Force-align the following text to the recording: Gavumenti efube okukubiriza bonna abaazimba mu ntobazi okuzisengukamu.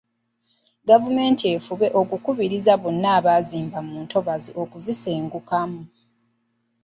Gavumenti 0.89 1.43
efube 1.55 1.87
okukubiriza 2.01 2.73
bonna 2.81 3.09
abaazimba 3.17 3.79
mu 3.87 3.95
ntobazi 4.03 4.51
okuzisengukamu. 4.61 5.81